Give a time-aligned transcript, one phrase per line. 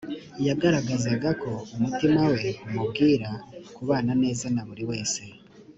[0.47, 3.29] yagaragazaga ko umutima we umubwira
[3.75, 5.21] kubana neza na buri wese